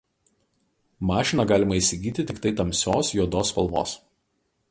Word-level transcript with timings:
Mašiną 1.09 1.45
galima 1.51 1.77
įsigyti 1.81 2.25
tiktai 2.31 2.55
tamsios 2.61 3.13
juodos 3.19 3.51
spalvos. 3.53 3.93